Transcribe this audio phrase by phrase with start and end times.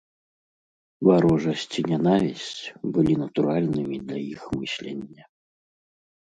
[1.07, 2.59] Варожасць і нянавісць
[2.97, 5.23] былі натуральнымі для іх мыслення.